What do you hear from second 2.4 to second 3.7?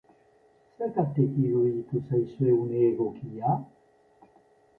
une egokia?